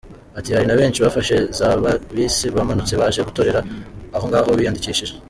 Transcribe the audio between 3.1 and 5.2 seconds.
gutorera aho ngaho biyandikishije.